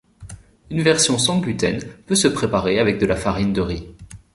[0.71, 3.87] Une version sans gluten peut se préparer avec de la farine de riz.